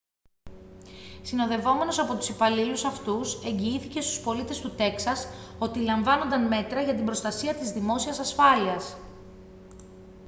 [1.21, 5.27] συνοδευόμενος από τους υπαλλήλους αυτούς εγγυήθηκε στους πολίτες του τέξας
[5.59, 8.95] ότι λαμβάνονταν μέτρα για την προστασία της δημόσιας ασφάλειας